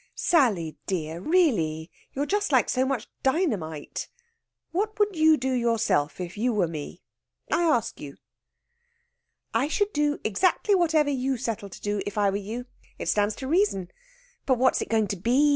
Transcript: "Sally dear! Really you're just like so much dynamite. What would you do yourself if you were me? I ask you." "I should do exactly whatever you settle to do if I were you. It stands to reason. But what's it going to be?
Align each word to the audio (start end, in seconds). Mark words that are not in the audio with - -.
"Sally 0.15 0.77
dear! 0.87 1.19
Really 1.21 1.91
you're 2.13 2.25
just 2.25 2.51
like 2.51 2.69
so 2.71 2.87
much 2.87 3.07
dynamite. 3.21 4.09
What 4.71 4.97
would 4.97 5.15
you 5.15 5.37
do 5.37 5.51
yourself 5.53 6.19
if 6.19 6.39
you 6.39 6.51
were 6.53 6.67
me? 6.67 7.03
I 7.51 7.61
ask 7.61 7.99
you." 7.99 8.17
"I 9.53 9.67
should 9.67 9.93
do 9.93 10.17
exactly 10.23 10.73
whatever 10.73 11.11
you 11.11 11.37
settle 11.37 11.69
to 11.69 11.79
do 11.79 12.01
if 12.07 12.17
I 12.17 12.31
were 12.31 12.37
you. 12.37 12.65
It 12.97 13.09
stands 13.09 13.35
to 13.35 13.47
reason. 13.47 13.89
But 14.47 14.57
what's 14.57 14.81
it 14.81 14.89
going 14.89 15.05
to 15.09 15.17
be? 15.17 15.49